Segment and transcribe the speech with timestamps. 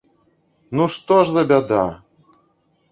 [0.79, 1.85] Ну што ж за бяда!